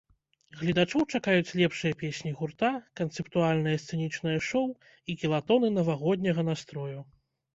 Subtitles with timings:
[0.59, 4.67] Гледачоў чакаюць лепшыя песні гурта, канцэптуальнае сцэнічнае шоў
[5.13, 6.99] і кілатоны навагодняга настрою.